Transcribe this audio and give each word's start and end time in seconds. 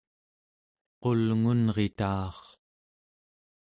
qulngunrita'ar 1.01 2.37